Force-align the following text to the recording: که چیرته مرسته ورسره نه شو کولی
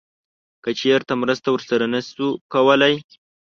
که 0.63 0.69
چیرته 0.79 1.13
مرسته 1.21 1.49
ورسره 1.51 1.85
نه 1.93 2.01
شو 2.09 2.27
کولی 2.53 2.93